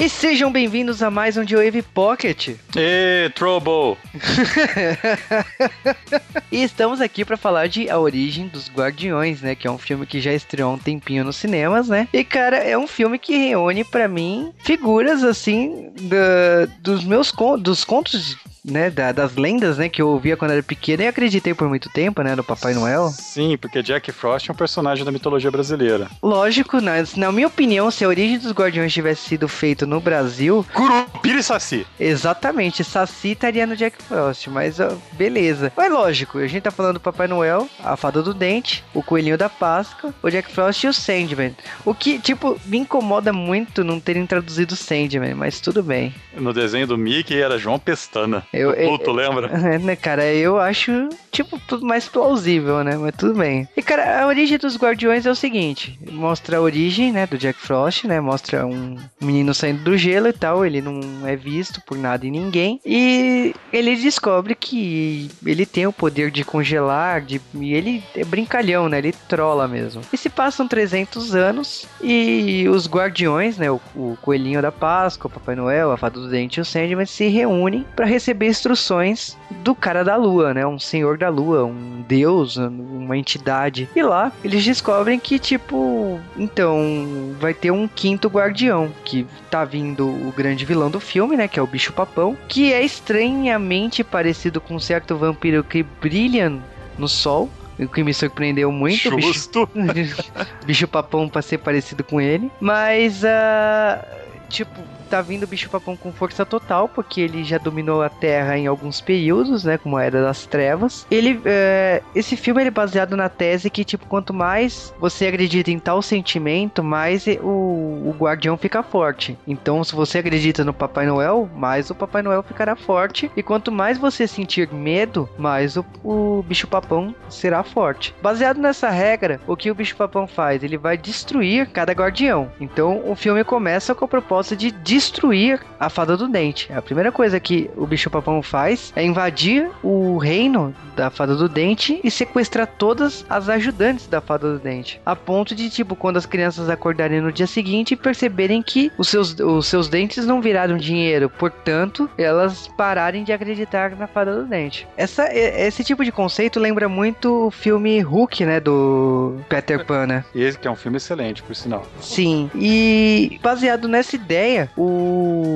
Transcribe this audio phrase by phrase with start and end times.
[0.00, 2.56] E sejam bem-vindos a mais um The Wave Pocket.
[2.74, 3.98] E Trouble!
[6.50, 9.54] e estamos aqui para falar de A Origem dos Guardiões, né?
[9.54, 12.08] Que é um filme que já estreou há um tempinho nos cinemas, né?
[12.14, 17.84] E, cara, é um filme que reúne para mim figuras, assim, da, dos meus dos
[17.84, 21.68] contos né, da, das lendas, né, que eu ouvia quando era pequeno e acreditei por
[21.68, 23.08] muito tempo, né, no Papai Noel.
[23.08, 26.08] Sim, porque Jack Frost é um personagem da mitologia brasileira.
[26.22, 30.64] Lógico, né, na minha opinião, se a origem dos Guardiões tivesse sido feito no Brasil...
[30.72, 31.84] Curupira e Saci.
[31.98, 35.72] Exatamente, Saci estaria no Jack Frost, mas ó, beleza.
[35.76, 39.36] Mas lógico, a gente tá falando do Papai Noel, a Fada do Dente, o Coelhinho
[39.36, 41.56] da Páscoa, o Jack Frost e o Sandman.
[41.84, 46.14] O que, tipo, me incomoda muito não terem traduzido Sandman, mas tudo bem.
[46.34, 48.46] No desenho do Mickey era João Pestana.
[48.52, 49.50] Eu, Pluto, lembra?
[49.80, 52.96] Né, cara, eu acho, tipo, tudo mais plausível, né?
[52.96, 53.66] Mas tudo bem.
[53.76, 57.58] E, cara, a origem dos Guardiões é o seguinte: mostra a origem, né, do Jack
[57.58, 58.20] Frost, né?
[58.20, 60.64] Mostra um menino saindo do gelo e tal.
[60.64, 62.80] Ele não é visto por nada e ninguém.
[62.84, 68.88] E ele descobre que ele tem o poder de congelar, de, e ele é brincalhão,
[68.88, 68.98] né?
[68.98, 70.02] Ele trola mesmo.
[70.12, 73.70] E se passam 300 anos e os Guardiões, né?
[73.70, 77.06] O, o Coelhinho da Páscoa, o Papai Noel, a Fada do Dente e o Sandman
[77.06, 80.66] se reúnem para receber instruções do cara da lua, né?
[80.66, 83.88] Um senhor da lua, um deus, uma entidade.
[83.94, 90.08] E lá eles descobrem que, tipo, então vai ter um quinto guardião, que tá vindo
[90.08, 91.46] o grande vilão do filme, né?
[91.46, 96.52] Que é o bicho papão, que é estranhamente parecido com um certo vampiro que brilha
[96.98, 97.48] no sol.
[97.78, 99.18] O que me surpreendeu muito.
[99.20, 99.66] Justo.
[99.74, 100.32] Bicho,
[100.66, 102.50] bicho papão pra ser parecido com ele.
[102.60, 104.04] Mas, uh,
[104.50, 104.78] tipo,
[105.10, 108.66] tá vindo o bicho papão com força total, porque ele já dominou a Terra em
[108.66, 109.76] alguns períodos, né?
[109.76, 111.06] Como a Era das Trevas.
[111.10, 115.78] Ele, é, esse filme é baseado na tese que, tipo, quanto mais você acredita em
[115.78, 119.36] tal sentimento, mais o, o guardião fica forte.
[119.46, 123.30] Então, se você acredita no Papai Noel, mais o Papai Noel ficará forte.
[123.36, 128.14] E quanto mais você sentir medo, mais o, o bicho papão será forte.
[128.22, 130.62] Baseado nessa regra, o que o bicho papão faz?
[130.62, 132.52] Ele vai destruir cada guardião.
[132.60, 136.70] Então, o filme começa com a proposta de destruir destruir a fada do dente.
[136.70, 141.48] A primeira coisa que o bicho papão faz é invadir o reino da fada do
[141.48, 145.00] dente e sequestrar todas as ajudantes da fada do dente.
[145.04, 149.08] A ponto de, tipo, quando as crianças acordarem no dia seguinte e perceberem que os
[149.08, 154.44] seus, os seus dentes não viraram dinheiro, portanto, elas pararem de acreditar na fada do
[154.44, 154.86] dente.
[154.96, 158.60] Essa, esse tipo de conceito lembra muito o filme Hulk, né?
[158.60, 160.24] Do Peter Pan, né?
[160.34, 161.86] E esse que é um filme excelente, por sinal.
[162.00, 162.50] Sim.
[162.54, 164.90] E baseado nessa ideia, o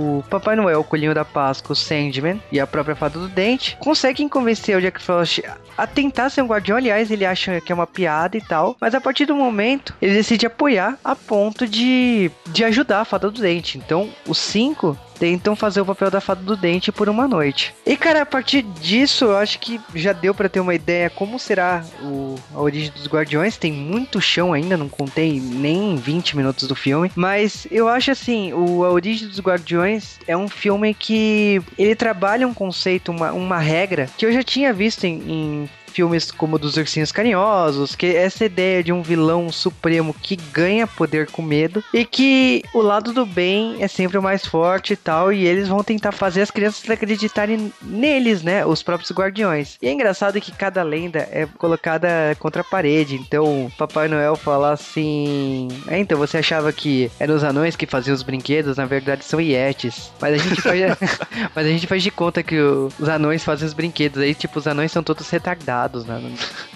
[0.00, 3.76] o Papai Noel, o Coelhinho da Páscoa, o Sandman e a própria Fada do Dente
[3.80, 5.29] conseguem convencer o Jack Frost
[5.76, 6.76] a tentar ser um guardião.
[6.76, 10.14] Aliás, ele acha que é uma piada e tal, mas a partir do momento ele
[10.14, 13.78] decide apoiar a ponto de, de ajudar a Fada do Dente.
[13.78, 17.74] Então, os cinco tentam fazer o papel da fada do dente por uma noite.
[17.84, 21.38] E cara, a partir disso, eu acho que já deu para ter uma ideia como
[21.38, 23.58] será o, a origem dos Guardiões.
[23.58, 28.54] Tem muito chão ainda, não contei nem 20 minutos do filme, mas eu acho assim,
[28.54, 33.58] o A Origem dos Guardiões é um filme que ele trabalha um conceito, uma, uma
[33.58, 38.22] regra que eu já tinha visto em, em filmes como dos Ursinhos Carinhosos, que é
[38.22, 43.12] essa ideia de um vilão supremo que ganha poder com medo e que o lado
[43.12, 46.50] do bem é sempre o mais forte e tal, e eles vão tentar fazer as
[46.50, 48.64] crianças acreditarem neles, né?
[48.64, 49.76] Os próprios guardiões.
[49.80, 52.08] E é engraçado que cada lenda é colocada
[52.38, 53.16] contra a parede.
[53.16, 58.14] Então, Papai Noel fala assim: é, então você achava que eram os anões que faziam
[58.14, 60.10] os brinquedos, na verdade são Yetis.
[60.20, 60.80] Mas a gente faz,
[61.54, 64.22] mas a gente faz de conta que os anões fazem os brinquedos.
[64.22, 66.20] Aí, tipo, os anões são todos retardados né?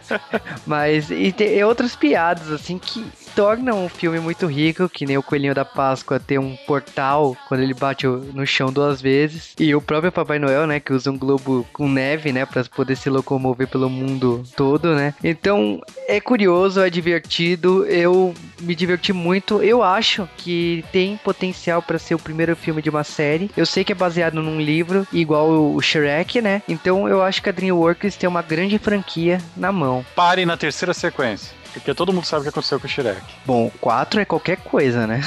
[0.66, 3.04] Mas e tem outras piadas, assim, que
[3.36, 7.60] tornam o filme muito rico, que nem o Coelhinho da Páscoa tem um portal quando
[7.60, 9.52] ele bate no chão duas vezes.
[9.60, 12.96] E o próprio Papai Noel, né, que usa um globo com neve, né, para poder
[12.96, 15.12] se locomover pelo mundo todo, né?
[15.22, 19.62] Então, é curioso, é divertido, eu me diverti muito.
[19.62, 23.50] Eu acho que tem potencial para ser o primeiro filme de uma série.
[23.54, 26.62] Eu sei que é baseado num livro, igual o Shrek, né?
[26.66, 30.06] Então, eu acho que a DreamWorks tem uma grande franquia na mão.
[30.14, 31.65] Pare na terceira sequência.
[31.80, 33.22] Porque todo mundo sabe o que aconteceu com o Shrek.
[33.44, 35.20] Bom, 4 é qualquer coisa, né?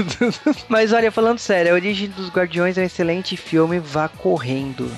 [0.68, 4.90] Mas olha, falando sério, A Origem dos Guardiões é um excelente filme, vá correndo.